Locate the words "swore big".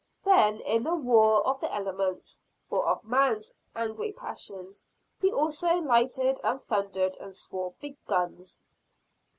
7.35-8.03